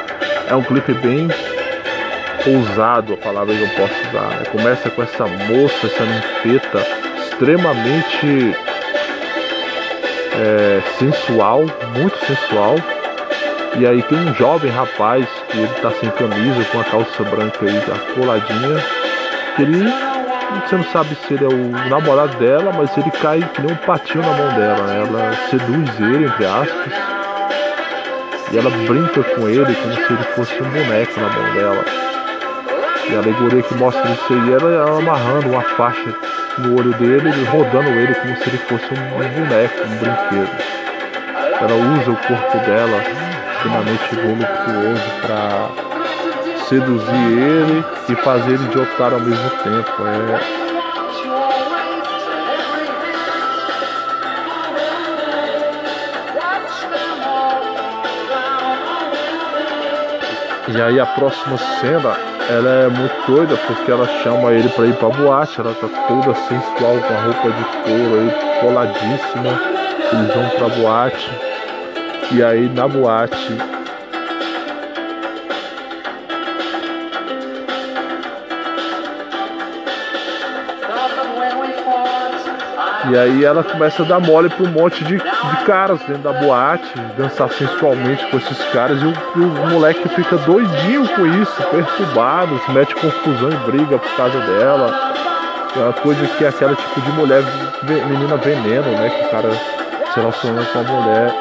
É 0.47 0.55
um 0.55 0.63
clipe 0.63 0.93
bem 0.93 1.27
ousado 2.47 3.13
a 3.13 3.17
palavra 3.17 3.55
que 3.55 3.61
eu 3.61 3.69
posso 3.69 4.09
usar. 4.09 4.29
Né? 4.29 4.43
Começa 4.51 4.89
com 4.89 5.03
essa 5.03 5.25
moça, 5.25 5.87
essa 5.87 6.03
ninfeta 6.05 6.85
extremamente 7.19 8.55
é, 10.33 10.81
sensual, 10.97 11.65
muito 11.95 12.17
sensual. 12.25 12.75
E 13.79 13.85
aí 13.85 14.01
tem 14.03 14.17
um 14.17 14.33
jovem 14.33 14.71
rapaz 14.71 15.27
que 15.49 15.57
ele 15.57 15.73
tá 15.81 15.91
sem 15.91 16.09
camisa, 16.11 16.63
com 16.71 16.79
a 16.79 16.83
calça 16.83 17.23
branca 17.23 17.65
aí 17.65 18.15
coladinha, 18.15 18.83
que 19.55 19.61
ele 19.61 20.07
você 20.65 20.77
não 20.77 20.83
sabe 20.85 21.15
se 21.15 21.33
ele 21.33 21.43
é 21.43 21.47
o 21.47 21.89
namorado 21.89 22.37
dela, 22.37 22.71
mas 22.73 22.95
ele 22.97 23.11
cai 23.11 23.41
que 23.53 23.61
nem 23.61 23.73
um 23.73 23.75
patinho 23.75 24.23
na 24.23 24.33
mão 24.33 24.53
dela. 24.55 24.83
Né? 24.83 25.05
Ela 25.05 25.33
seduz 25.49 25.99
ele, 25.99 26.25
entre 26.25 26.45
aspas, 26.45 26.93
e 28.51 28.57
ela 28.57 28.69
brinca 28.69 29.23
com 29.23 29.49
ele 29.49 29.75
como 29.75 29.93
se 29.93 30.13
ele 30.13 30.23
fosse 30.35 30.63
um 30.63 30.69
boneco 30.69 31.19
na 31.19 31.29
mão 31.29 31.53
dela. 31.53 31.85
E 33.09 33.15
a 33.15 33.19
alegoria 33.19 33.63
que 33.63 33.73
mostra 33.75 34.11
isso 34.11 34.33
aí 34.33 34.53
era 34.53 34.65
ela 34.65 34.99
amarrando 34.99 35.49
uma 35.49 35.61
faixa 35.61 36.13
no 36.57 36.77
olho 36.77 36.93
dele 36.95 37.29
e 37.29 37.43
rodando 37.45 37.89
ele 37.89 38.13
como 38.15 38.35
se 38.35 38.49
ele 38.49 38.57
fosse 38.57 38.85
um, 38.93 39.43
boneco, 39.45 39.87
um 39.87 39.97
brinquedo. 39.97 40.57
Ela 41.61 41.73
usa 41.73 42.11
o 42.11 42.17
corpo 42.17 42.57
dela, 42.65 43.01
extremamente 43.53 44.15
voluptuoso, 44.15 45.09
para 45.21 45.69
seduzir 46.67 47.37
ele 47.39 47.85
e 48.09 48.15
fazer 48.15 48.51
ele 48.51 48.67
de 48.67 48.79
otário 48.79 49.17
ao 49.17 49.23
mesmo 49.23 49.49
tempo. 49.63 50.03
É, 50.05 50.67
E 60.69 60.81
aí 60.81 60.99
a 60.99 61.05
próxima 61.05 61.57
cena 61.57 62.26
ela 62.49 62.69
é 62.69 62.87
muito 62.87 63.13
doida 63.27 63.57
porque 63.67 63.91
ela 63.91 64.07
chama 64.23 64.51
ele 64.51 64.69
para 64.69 64.85
ir 64.85 64.95
pra 64.95 65.09
boate, 65.09 65.59
ela 65.59 65.73
tá 65.73 65.87
toda 66.07 66.33
sensual 66.35 66.97
com 66.99 67.13
a 67.13 67.21
roupa 67.21 67.51
de 67.51 67.63
couro 67.83 68.19
aí, 68.19 68.59
coladíssima. 68.61 69.59
Eles 70.13 70.33
vão 70.33 70.49
pra 70.49 70.69
boate. 70.69 71.29
E 72.31 72.43
aí 72.43 72.69
na 72.69 72.87
boate 72.87 73.76
E 83.09 83.17
aí 83.17 83.45
ela 83.45 83.63
começa 83.63 84.03
a 84.03 84.05
dar 84.05 84.19
mole 84.19 84.49
para 84.49 84.65
um 84.65 84.71
monte 84.71 85.03
de, 85.05 85.17
de 85.17 85.65
caras 85.65 85.99
dentro 86.01 86.23
da 86.23 86.33
boate, 86.33 86.93
dançar 87.17 87.49
sensualmente 87.51 88.25
com 88.27 88.37
esses 88.37 88.57
caras, 88.73 89.01
e 89.01 89.05
o, 89.05 89.13
o 89.39 89.67
moleque 89.69 90.09
fica 90.09 90.37
doidinho 90.37 91.07
com 91.15 91.25
isso, 91.25 91.63
perturbado, 91.71 92.59
se 92.65 92.71
mete 92.71 92.93
confusão 92.95 93.49
e 93.49 93.71
briga 93.71 93.97
por 93.97 94.15
causa 94.17 94.39
dela. 94.41 95.13
É 95.75 95.79
uma 95.79 95.93
coisa 95.93 96.27
que 96.27 96.43
é 96.43 96.47
aquela 96.49 96.75
tipo 96.75 97.01
de 97.01 97.11
mulher, 97.11 97.43
menina 97.83 98.35
veneno, 98.37 98.91
né? 98.91 99.09
Que 99.09 99.25
o 99.25 99.29
cara 99.29 99.51
se 99.51 100.19
relaciona 100.19 100.65
com 100.65 100.79
a 100.79 100.83
mulher. 100.83 101.33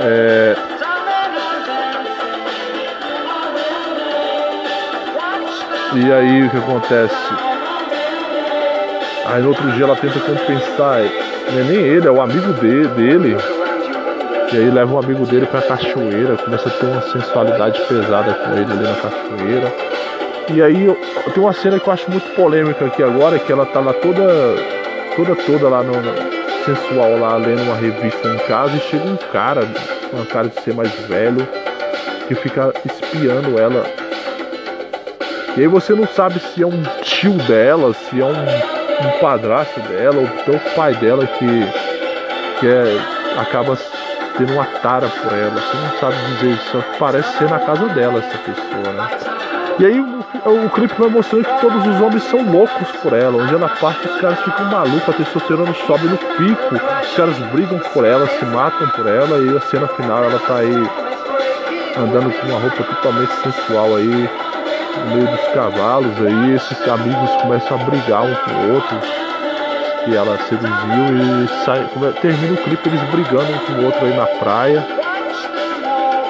É... 0.00 0.56
E 5.94 6.12
aí 6.12 6.46
o 6.46 6.50
que 6.50 6.56
acontece? 6.58 7.47
Aí 9.28 9.42
no 9.42 9.48
outro 9.48 9.70
dia 9.72 9.84
ela 9.84 9.96
tenta 9.96 10.18
compensar. 10.20 11.00
Não 11.52 11.60
é 11.60 11.64
nem 11.64 11.80
ele, 11.80 12.06
é 12.06 12.10
o 12.10 12.20
amigo 12.20 12.52
dele, 12.54 12.88
dele. 12.88 13.36
E 14.52 14.56
aí 14.56 14.70
leva 14.70 14.94
um 14.94 14.98
amigo 14.98 15.26
dele 15.26 15.46
pra 15.46 15.60
cachoeira, 15.60 16.36
começa 16.36 16.68
a 16.68 16.72
ter 16.72 16.86
uma 16.86 17.02
sensualidade 17.02 17.80
pesada 17.82 18.32
com 18.32 18.52
ele 18.52 18.72
ali 18.72 18.82
na 18.82 18.94
cachoeira. 18.94 19.72
E 20.50 20.62
aí 20.62 20.96
tem 21.34 21.42
uma 21.42 21.52
cena 21.52 21.78
que 21.78 21.86
eu 21.86 21.92
acho 21.92 22.10
muito 22.10 22.34
polêmica 22.34 22.86
aqui 22.86 23.02
agora, 23.02 23.38
que 23.38 23.52
ela 23.52 23.66
tá 23.66 23.80
lá 23.80 23.92
toda, 23.92 24.56
toda, 25.14 25.36
toda 25.36 25.68
lá 25.68 25.82
no, 25.82 25.92
sensual 26.68 27.18
lá 27.18 27.36
lendo 27.36 27.62
uma 27.62 27.76
revista 27.76 28.28
em 28.28 28.38
casa 28.46 28.76
e 28.76 28.80
chega 28.80 29.04
um 29.04 29.16
cara, 29.32 29.62
uma 30.12 30.26
cara 30.26 30.48
de 30.48 30.60
ser 30.60 30.74
mais 30.74 30.92
velho, 31.06 31.46
que 32.26 32.34
fica 32.34 32.74
espiando 32.84 33.58
ela. 33.58 33.86
E 35.56 35.60
aí 35.60 35.66
você 35.66 35.94
não 35.94 36.06
sabe 36.06 36.38
se 36.38 36.62
é 36.62 36.66
um 36.66 36.82
tio 37.02 37.32
dela, 37.32 37.94
se 37.94 38.20
é 38.20 38.24
um 38.24 38.77
um 39.06 39.18
padrasto 39.20 39.80
dela, 39.80 40.16
ou 40.16 40.24
então 40.24 40.54
o 40.54 40.74
pai 40.74 40.94
dela 40.94 41.26
que, 41.26 41.46
que 42.60 42.66
é, 42.66 42.98
acaba 43.40 43.76
tendo 44.36 44.52
uma 44.52 44.64
tara 44.64 45.08
por 45.08 45.32
ela. 45.32 45.50
Você 45.50 45.76
não 45.76 45.98
sabe 45.98 46.16
dizer 46.34 46.50
isso, 46.50 46.84
parece 46.98 47.38
ser 47.38 47.48
na 47.50 47.58
casa 47.58 47.86
dela 47.88 48.18
essa 48.18 48.38
pessoa, 48.38 48.92
né? 48.94 49.08
E 49.78 49.86
aí 49.86 50.00
o, 50.00 50.64
o 50.64 50.70
clipe 50.70 50.94
vai 50.98 51.08
mostrando 51.08 51.44
que 51.44 51.60
todos 51.60 51.86
os 51.86 52.00
homens 52.00 52.22
são 52.24 52.42
loucos 52.50 52.90
por 53.00 53.12
ela. 53.12 53.40
Onde 53.40 53.54
ela 53.54 53.68
passa, 53.68 54.08
os 54.08 54.20
caras 54.20 54.40
ficam 54.40 54.66
malucos, 54.66 55.08
a 55.08 55.12
testosterona 55.12 55.74
sobe 55.86 56.08
no 56.08 56.18
pico, 56.18 56.74
os 56.74 57.14
caras 57.16 57.38
brigam 57.52 57.78
por 57.92 58.04
ela, 58.04 58.26
se 58.26 58.44
matam 58.46 58.88
por 58.88 59.06
ela, 59.06 59.38
e 59.38 59.56
a 59.56 59.60
cena 59.60 59.86
final 59.88 60.24
ela 60.24 60.38
tá 60.40 60.56
aí 60.56 60.74
andando 61.96 62.32
com 62.32 62.46
uma 62.48 62.60
roupa 62.60 62.82
totalmente 62.82 63.32
sensual 63.34 63.96
aí, 63.96 64.30
no 65.04 65.16
meio 65.16 65.28
dos 65.28 65.48
cavalos 65.48 66.16
aí, 66.18 66.54
esses 66.54 66.88
amigos 66.88 67.30
começam 67.42 67.80
a 67.80 67.84
brigar 67.84 68.22
um 68.22 68.34
com 68.34 68.50
o 68.50 68.74
outro, 68.74 68.98
que 70.04 70.16
ela 70.16 70.38
seduziu 70.48 71.44
e 71.44 71.48
sai, 71.64 71.86
termina 72.20 72.54
o 72.54 72.56
clipe 72.64 72.88
eles 72.88 73.02
brigando 73.10 73.52
um 73.52 73.58
com 73.58 73.72
o 73.72 73.84
outro 73.86 74.04
aí 74.04 74.14
na 74.14 74.26
praia. 74.26 74.84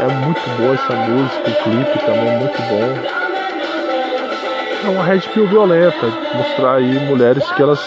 É 0.00 0.06
muito 0.24 0.40
boa 0.56 0.74
essa 0.74 0.94
música, 0.94 1.50
o 1.50 1.62
clipe 1.64 1.98
também 2.06 2.28
é 2.28 2.38
muito 2.38 2.62
bom. 2.62 3.18
É 4.84 4.88
uma 4.90 5.04
red 5.04 5.20
pill 5.20 5.46
violenta, 5.48 6.06
mostrar 6.34 6.74
aí 6.76 7.00
mulheres 7.06 7.44
que 7.52 7.62
elas 7.62 7.80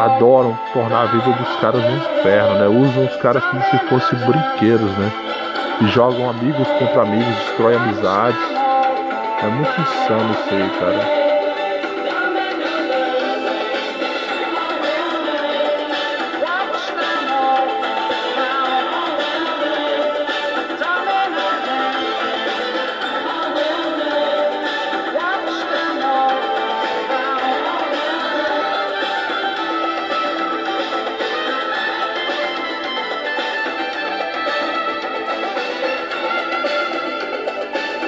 adoram 0.00 0.58
tornar 0.72 1.02
a 1.02 1.06
vida 1.06 1.30
dos 1.30 1.56
caras 1.60 1.82
um 1.82 1.96
inferno, 1.96 2.54
né? 2.56 2.66
Usam 2.66 3.04
os 3.04 3.16
caras 3.16 3.44
como 3.44 3.62
se 3.64 3.78
fossem 3.88 4.18
brinquedos, 4.26 4.90
né? 4.98 5.12
E 5.80 5.86
jogam 5.88 6.28
amigos 6.30 6.66
contra 6.78 7.02
amigos, 7.02 7.34
destrói 7.46 7.76
amizades. 7.76 8.53
É 9.40 9.48
muito 9.48 9.80
insano 9.80 10.32
isso 10.32 10.54
aí, 10.54 10.70
cara. 10.72 11.08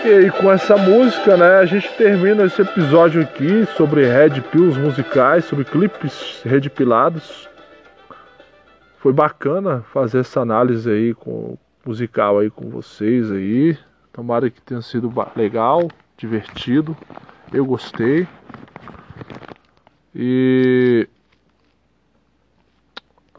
E 0.08 0.30
com 0.30 0.52
essa 0.52 0.76
música, 0.76 1.36
né, 1.36 1.56
a 1.58 1.66
gente 1.66 1.92
termina 1.94 2.44
esse 2.44 2.62
episódio 2.62 3.20
aqui 3.20 3.66
sobre 3.76 4.06
Red 4.06 4.40
Pills 4.52 4.78
musicais, 4.78 5.44
sobre 5.46 5.64
clipes 5.64 6.42
red 6.44 6.70
pilados. 6.70 7.48
Foi 9.00 9.12
bacana 9.12 9.84
fazer 9.92 10.20
essa 10.20 10.38
análise 10.38 10.88
aí 10.88 11.12
com 11.12 11.58
musical 11.84 12.38
aí 12.38 12.48
com 12.48 12.70
vocês 12.70 13.32
aí. 13.32 13.76
Tomara 14.12 14.48
que 14.48 14.62
tenha 14.62 14.80
sido 14.80 15.12
legal, 15.34 15.90
divertido. 16.16 16.96
Eu 17.52 17.66
gostei. 17.66 18.28
E 20.14 21.08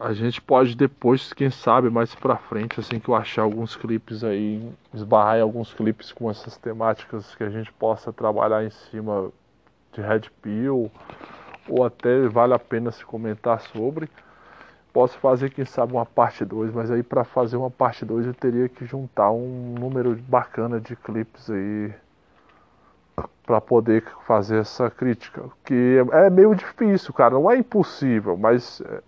a 0.00 0.12
gente 0.12 0.40
pode 0.40 0.76
depois, 0.76 1.32
quem 1.32 1.50
sabe, 1.50 1.90
mais 1.90 2.14
pra 2.14 2.36
frente, 2.36 2.78
assim 2.78 3.00
que 3.00 3.08
eu 3.08 3.16
achar 3.16 3.42
alguns 3.42 3.74
clipes 3.74 4.22
aí, 4.22 4.70
esbarrar 4.94 5.38
em 5.38 5.42
alguns 5.42 5.74
clipes 5.74 6.12
com 6.12 6.30
essas 6.30 6.56
temáticas 6.56 7.34
que 7.34 7.42
a 7.42 7.50
gente 7.50 7.72
possa 7.72 8.12
trabalhar 8.12 8.64
em 8.64 8.70
cima 8.70 9.30
de 9.92 10.00
Red 10.00 10.30
Pill, 10.40 10.90
ou 11.68 11.84
até 11.84 12.28
vale 12.28 12.54
a 12.54 12.58
pena 12.58 12.92
se 12.92 13.04
comentar 13.04 13.60
sobre. 13.60 14.08
Posso 14.92 15.18
fazer, 15.18 15.50
quem 15.50 15.64
sabe, 15.64 15.92
uma 15.92 16.06
parte 16.06 16.44
2, 16.44 16.72
mas 16.72 16.90
aí 16.90 17.02
para 17.02 17.24
fazer 17.24 17.56
uma 17.56 17.70
parte 17.70 18.04
2 18.04 18.26
eu 18.26 18.34
teria 18.34 18.68
que 18.68 18.86
juntar 18.86 19.32
um 19.32 19.74
número 19.78 20.14
bacana 20.28 20.80
de 20.80 20.94
clipes 20.94 21.50
aí 21.50 21.92
para 23.44 23.60
poder 23.60 24.04
fazer 24.26 24.58
essa 24.58 24.88
crítica, 24.90 25.42
que 25.64 25.96
é 26.12 26.30
meio 26.30 26.54
difícil, 26.54 27.12
cara, 27.12 27.34
não 27.34 27.50
é 27.50 27.56
impossível, 27.56 28.36
mas 28.36 28.80
é, 28.82 29.02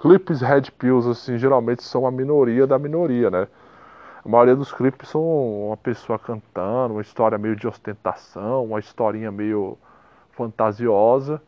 clipes 0.00 0.40
red 0.40 0.62
pills 0.78 1.06
assim 1.06 1.36
geralmente 1.36 1.82
são 1.84 2.06
a 2.06 2.10
minoria 2.10 2.66
da 2.66 2.78
minoria, 2.78 3.30
né? 3.30 3.46
A 4.24 4.28
maioria 4.28 4.56
dos 4.56 4.72
clipes 4.72 5.10
são 5.10 5.22
uma 5.66 5.76
pessoa 5.76 6.18
cantando, 6.18 6.94
uma 6.94 7.02
história 7.02 7.38
meio 7.38 7.54
de 7.54 7.68
ostentação, 7.68 8.64
uma 8.64 8.78
historinha 8.78 9.30
meio 9.30 9.78
fantasiosa, 10.32 11.40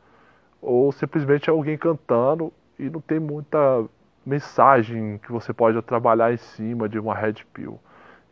ou 0.60 0.92
simplesmente 0.92 1.48
alguém 1.50 1.76
cantando 1.76 2.52
e 2.78 2.88
não 2.90 3.00
tem 3.00 3.18
muita 3.18 3.84
mensagem 4.24 5.18
que 5.18 5.32
você 5.32 5.52
pode 5.52 5.80
trabalhar 5.82 6.32
em 6.32 6.36
cima 6.36 6.88
de 6.88 6.98
uma 6.98 7.14
red 7.14 7.34
pill. 7.52 7.80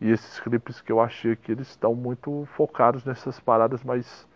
E 0.00 0.10
esses 0.10 0.38
clipes 0.38 0.80
que 0.80 0.92
eu 0.92 1.00
achei 1.00 1.34
que 1.34 1.52
eles 1.52 1.68
estão 1.68 1.94
muito 1.94 2.46
focados 2.56 3.04
nessas 3.04 3.40
paradas 3.40 3.82
mais 3.82 4.26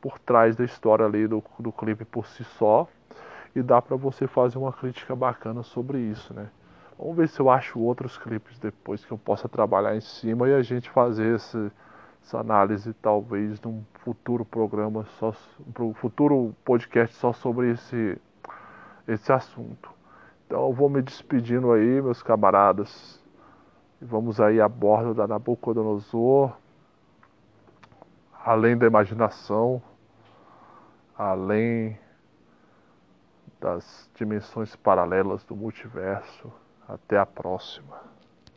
por 0.00 0.18
trás 0.18 0.54
da 0.54 0.64
história 0.64 1.06
ali 1.06 1.26
do, 1.26 1.42
do 1.58 1.72
clipe 1.72 2.04
por 2.04 2.26
si 2.26 2.44
só. 2.44 2.86
E 3.54 3.62
dá 3.62 3.80
para 3.80 3.96
você 3.96 4.26
fazer 4.26 4.58
uma 4.58 4.72
crítica 4.72 5.14
bacana 5.14 5.62
sobre 5.62 5.98
isso, 5.98 6.34
né? 6.34 6.48
Vamos 6.98 7.16
ver 7.16 7.28
se 7.28 7.40
eu 7.40 7.50
acho 7.50 7.80
outros 7.80 8.16
clipes 8.16 8.58
depois 8.58 9.04
que 9.04 9.12
eu 9.12 9.18
possa 9.18 9.48
trabalhar 9.48 9.96
em 9.96 10.00
cima 10.00 10.48
e 10.48 10.54
a 10.54 10.62
gente 10.62 10.88
fazer 10.90 11.36
esse, 11.36 11.70
essa 12.22 12.38
análise 12.38 12.92
talvez 12.94 13.60
num 13.60 13.84
futuro 13.94 14.44
programa 14.44 15.04
só, 15.18 15.32
um 15.80 15.92
futuro 15.94 16.54
podcast 16.64 17.16
só 17.16 17.32
sobre 17.32 17.72
esse, 17.72 18.16
esse 19.08 19.32
assunto. 19.32 19.90
Então 20.46 20.66
eu 20.66 20.72
vou 20.72 20.88
me 20.88 21.02
despedindo 21.02 21.72
aí, 21.72 22.00
meus 22.00 22.22
camaradas. 22.22 23.22
Vamos 24.00 24.40
aí 24.40 24.60
a 24.60 24.68
bordo 24.68 25.14
da 25.14 25.26
Nabucodonosor, 25.26 26.52
além 28.44 28.76
da 28.76 28.86
imaginação, 28.86 29.82
além 31.16 31.98
das 33.64 34.10
dimensões 34.14 34.76
paralelas 34.76 35.42
do 35.42 35.56
multiverso. 35.56 36.52
Até 36.86 37.16
a 37.16 37.24
próxima. 37.24 38.13